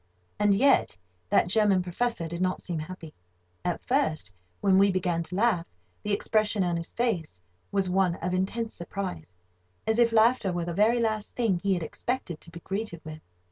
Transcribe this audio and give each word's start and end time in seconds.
And 0.39 0.55
yet 0.55 0.97
that 1.29 1.47
German 1.47 1.83
Professor 1.83 2.27
did 2.27 2.41
not 2.41 2.59
seem 2.59 2.79
happy. 2.79 3.13
At 3.63 3.85
first, 3.85 4.33
when 4.59 4.79
we 4.79 4.91
began 4.91 5.21
to 5.21 5.35
laugh, 5.35 5.67
the 6.01 6.11
expression 6.11 6.63
of 6.63 6.75
his 6.75 6.91
face 6.91 7.39
was 7.71 7.87
one 7.87 8.15
of 8.15 8.33
intense 8.33 8.73
surprise, 8.73 9.35
as 9.85 9.99
if 9.99 10.11
laughter 10.11 10.51
were 10.51 10.65
the 10.65 10.73
very 10.73 10.99
last 10.99 11.35
thing 11.35 11.59
he 11.59 11.75
had 11.75 11.83
expected 11.83 12.41
to 12.41 12.49
be 12.49 12.61
greeted 12.61 13.01
with. 13.05 13.21